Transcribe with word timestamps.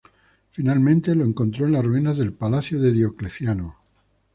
Finalmente 0.49 1.13
lo 1.13 1.23
encontró 1.23 1.67
en 1.67 1.73
las 1.73 1.85
ruinas 1.85 2.17
del 2.17 2.33
Palacio 2.33 2.79
de 2.81 2.91
Diocleciano. 2.91 3.77